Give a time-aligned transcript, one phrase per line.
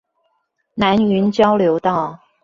[0.73, 2.19] 南雲交流道